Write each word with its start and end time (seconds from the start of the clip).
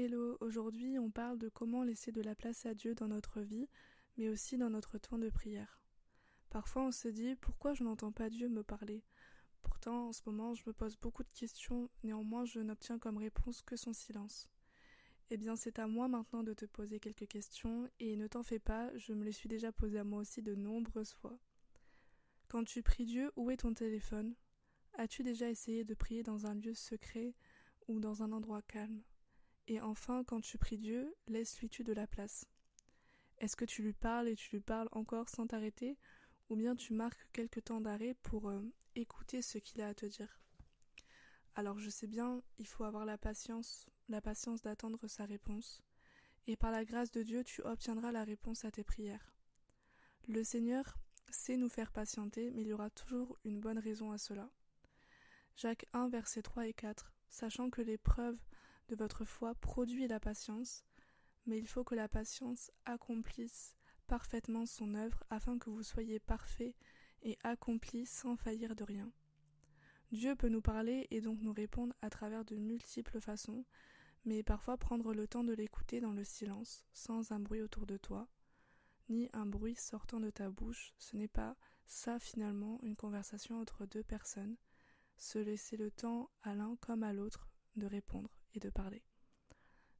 Hello, 0.00 0.36
aujourd'hui 0.38 0.96
on 1.00 1.10
parle 1.10 1.38
de 1.38 1.48
comment 1.48 1.82
laisser 1.82 2.12
de 2.12 2.22
la 2.22 2.36
place 2.36 2.66
à 2.66 2.72
Dieu 2.72 2.94
dans 2.94 3.08
notre 3.08 3.40
vie, 3.40 3.68
mais 4.16 4.28
aussi 4.28 4.56
dans 4.56 4.70
notre 4.70 4.96
temps 4.96 5.18
de 5.18 5.28
prière. 5.28 5.82
Parfois 6.50 6.84
on 6.84 6.92
se 6.92 7.08
dit 7.08 7.34
pourquoi 7.34 7.74
je 7.74 7.82
n'entends 7.82 8.12
pas 8.12 8.30
Dieu 8.30 8.48
me 8.48 8.62
parler? 8.62 9.02
Pourtant 9.60 10.06
en 10.06 10.12
ce 10.12 10.22
moment 10.24 10.54
je 10.54 10.62
me 10.68 10.72
pose 10.72 10.96
beaucoup 10.96 11.24
de 11.24 11.32
questions, 11.34 11.90
néanmoins 12.04 12.44
je 12.44 12.60
n'obtiens 12.60 13.00
comme 13.00 13.16
réponse 13.16 13.60
que 13.62 13.74
son 13.74 13.92
silence. 13.92 14.48
Eh 15.30 15.36
bien 15.36 15.56
c'est 15.56 15.80
à 15.80 15.88
moi 15.88 16.06
maintenant 16.06 16.44
de 16.44 16.54
te 16.54 16.64
poser 16.64 17.00
quelques 17.00 17.26
questions, 17.26 17.90
et 17.98 18.14
ne 18.14 18.28
t'en 18.28 18.44
fais 18.44 18.60
pas, 18.60 18.96
je 18.96 19.12
me 19.14 19.24
les 19.24 19.32
suis 19.32 19.48
déjà 19.48 19.72
posées 19.72 19.98
à 19.98 20.04
moi 20.04 20.20
aussi 20.20 20.42
de 20.42 20.54
nombreuses 20.54 21.14
fois. 21.14 21.36
Quand 22.46 22.62
tu 22.62 22.84
pries 22.84 23.04
Dieu, 23.04 23.32
où 23.34 23.50
est 23.50 23.56
ton 23.56 23.74
téléphone? 23.74 24.36
As-tu 24.92 25.24
déjà 25.24 25.50
essayé 25.50 25.82
de 25.82 25.94
prier 25.94 26.22
dans 26.22 26.46
un 26.46 26.54
lieu 26.54 26.74
secret 26.74 27.34
ou 27.88 27.98
dans 27.98 28.22
un 28.22 28.30
endroit 28.30 28.62
calme? 28.62 29.02
Et 29.68 29.82
enfin, 29.82 30.24
quand 30.24 30.40
tu 30.40 30.56
pries 30.56 30.78
Dieu, 30.78 31.14
laisse-lui-tu 31.26 31.84
de 31.84 31.92
la 31.92 32.06
place? 32.06 32.46
Est-ce 33.36 33.54
que 33.54 33.66
tu 33.66 33.82
lui 33.82 33.92
parles 33.92 34.28
et 34.28 34.34
tu 34.34 34.56
lui 34.56 34.60
parles 34.60 34.88
encore 34.92 35.28
sans 35.28 35.46
t'arrêter? 35.46 35.98
Ou 36.48 36.56
bien 36.56 36.74
tu 36.74 36.94
marques 36.94 37.28
quelques 37.32 37.64
temps 37.64 37.82
d'arrêt 37.82 38.14
pour 38.22 38.48
euh, 38.48 38.62
écouter 38.96 39.42
ce 39.42 39.58
qu'il 39.58 39.82
a 39.82 39.88
à 39.88 39.94
te 39.94 40.06
dire? 40.06 40.40
Alors 41.54 41.78
je 41.78 41.90
sais 41.90 42.06
bien, 42.06 42.42
il 42.58 42.66
faut 42.66 42.84
avoir 42.84 43.04
la 43.04 43.18
patience, 43.18 43.86
la 44.08 44.22
patience 44.22 44.62
d'attendre 44.62 45.06
sa 45.06 45.26
réponse. 45.26 45.82
Et 46.46 46.56
par 46.56 46.70
la 46.70 46.86
grâce 46.86 47.10
de 47.10 47.22
Dieu, 47.22 47.44
tu 47.44 47.60
obtiendras 47.60 48.10
la 48.10 48.24
réponse 48.24 48.64
à 48.64 48.70
tes 48.70 48.84
prières. 48.84 49.34
Le 50.28 50.42
Seigneur 50.44 50.96
sait 51.28 51.58
nous 51.58 51.68
faire 51.68 51.92
patienter, 51.92 52.50
mais 52.52 52.62
il 52.62 52.68
y 52.68 52.72
aura 52.72 52.88
toujours 52.88 53.36
une 53.44 53.60
bonne 53.60 53.78
raison 53.78 54.12
à 54.12 54.18
cela. 54.18 54.48
Jacques 55.56 55.86
1, 55.92 56.08
versets 56.08 56.40
3 56.40 56.68
et 56.68 56.72
4 56.72 57.12
sachant 57.28 57.68
que 57.68 57.82
l'épreuve 57.82 58.38
de 58.88 58.96
votre 58.96 59.24
foi 59.24 59.54
produit 59.54 60.06
la 60.06 60.20
patience, 60.20 60.84
mais 61.46 61.58
il 61.58 61.66
faut 61.66 61.84
que 61.84 61.94
la 61.94 62.08
patience 62.08 62.70
accomplisse 62.84 63.76
parfaitement 64.06 64.66
son 64.66 64.94
œuvre 64.94 65.22
afin 65.30 65.58
que 65.58 65.70
vous 65.70 65.82
soyez 65.82 66.18
parfaits 66.18 66.74
et 67.22 67.38
accomplis 67.44 68.06
sans 68.06 68.36
faillir 68.36 68.74
de 68.74 68.84
rien. 68.84 69.12
Dieu 70.10 70.34
peut 70.34 70.48
nous 70.48 70.62
parler 70.62 71.06
et 71.10 71.20
donc 71.20 71.40
nous 71.42 71.52
répondre 71.52 71.94
à 72.00 72.08
travers 72.08 72.44
de 72.44 72.56
multiples 72.56 73.20
façons, 73.20 73.64
mais 74.24 74.42
parfois 74.42 74.78
prendre 74.78 75.12
le 75.12 75.28
temps 75.28 75.44
de 75.44 75.52
l'écouter 75.52 76.00
dans 76.00 76.12
le 76.12 76.24
silence, 76.24 76.86
sans 76.92 77.32
un 77.32 77.40
bruit 77.40 77.60
autour 77.60 77.86
de 77.86 77.98
toi, 77.98 78.26
ni 79.10 79.28
un 79.34 79.46
bruit 79.46 79.74
sortant 79.74 80.20
de 80.20 80.30
ta 80.30 80.48
bouche, 80.48 80.94
ce 80.98 81.16
n'est 81.16 81.28
pas 81.28 81.56
ça 81.86 82.18
finalement 82.18 82.78
une 82.82 82.96
conversation 82.96 83.60
entre 83.60 83.86
deux 83.86 84.02
personnes, 84.02 84.56
se 85.16 85.38
laisser 85.38 85.76
le 85.76 85.90
temps 85.90 86.30
à 86.42 86.54
l'un 86.54 86.76
comme 86.76 87.02
à 87.02 87.12
l'autre 87.12 87.48
de 87.76 87.86
répondre 87.86 88.37
et 88.54 88.60
de 88.60 88.70
parler. 88.70 89.02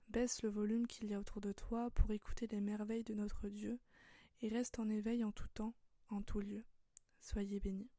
Baisse 0.08 0.42
le 0.42 0.48
volume 0.48 0.86
qu'il 0.86 1.08
y 1.08 1.14
a 1.14 1.20
autour 1.20 1.41
de 1.41 1.52
toi 1.52 1.91
pour 1.91 2.10
écouter 2.10 2.46
les 2.46 2.60
merveilles 2.60 3.05
de 3.05 3.14
notre 3.14 3.48
Dieu 3.48 3.78
et 4.40 4.48
reste 4.48 4.78
en 4.78 4.88
éveil 4.88 5.24
en 5.24 5.32
tout 5.32 5.48
temps, 5.48 5.74
en 6.08 6.22
tout 6.22 6.40
lieu. 6.40 6.64
Soyez 7.20 7.60
bénis. 7.60 7.90